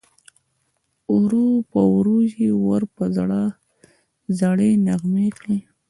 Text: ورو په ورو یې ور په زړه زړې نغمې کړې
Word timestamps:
ورو 1.17 1.47
په 1.71 1.79
ورو 1.93 2.17
یې 2.39 2.49
ور 2.65 2.83
په 2.95 3.03
زړه 3.17 3.41
زړې 4.39 4.69
نغمې 4.87 5.27
کړې 5.37 5.57